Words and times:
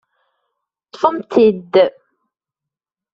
Ṭṭfemt-t-id! 0.89 1.73